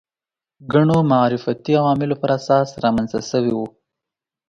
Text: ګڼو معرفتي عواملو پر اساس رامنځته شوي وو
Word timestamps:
ګڼو 0.71 0.97
معرفتي 1.11 1.73
عواملو 1.81 2.15
پر 2.21 2.29
اساس 2.37 2.67
رامنځته 2.83 3.19
شوي 3.29 3.53
وو 3.55 3.67